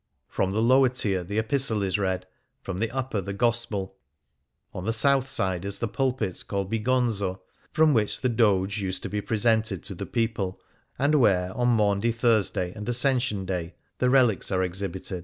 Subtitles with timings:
[0.29, 2.25] From the lower tier the Epistle is read;
[2.63, 3.97] from the upper the Gospel.
[4.73, 9.09] On the south side is the pulpit called" Bigonzo,"" *from which the Doge used to
[9.09, 10.59] be presented to the people,
[10.97, 15.19] and where, on Maundy Thursday and Ascension Day, the relics are exhibited.